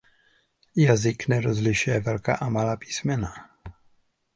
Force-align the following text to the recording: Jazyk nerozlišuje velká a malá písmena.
Jazyk 0.75 1.27
nerozlišuje 1.27 1.99
velká 1.99 2.35
a 2.35 2.49
malá 2.49 2.75
písmena. 2.75 3.49